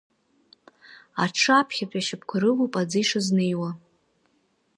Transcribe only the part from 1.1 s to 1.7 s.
Аҽы